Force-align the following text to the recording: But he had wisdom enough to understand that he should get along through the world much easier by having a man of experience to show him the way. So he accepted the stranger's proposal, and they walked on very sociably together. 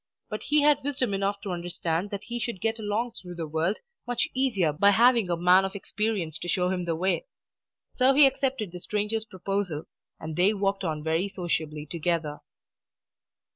But 0.29 0.41
he 0.41 0.63
had 0.63 0.83
wisdom 0.83 1.13
enough 1.13 1.41
to 1.41 1.51
understand 1.51 2.09
that 2.09 2.23
he 2.23 2.39
should 2.39 2.59
get 2.59 2.79
along 2.79 3.11
through 3.11 3.35
the 3.35 3.45
world 3.45 3.77
much 4.07 4.27
easier 4.33 4.73
by 4.73 4.89
having 4.89 5.29
a 5.29 5.37
man 5.37 5.63
of 5.63 5.75
experience 5.75 6.39
to 6.39 6.47
show 6.47 6.69
him 6.71 6.85
the 6.85 6.95
way. 6.95 7.27
So 7.97 8.15
he 8.15 8.25
accepted 8.25 8.71
the 8.71 8.79
stranger's 8.79 9.25
proposal, 9.25 9.83
and 10.19 10.35
they 10.35 10.55
walked 10.55 10.83
on 10.83 11.03
very 11.03 11.29
sociably 11.29 11.85
together. 11.85 12.39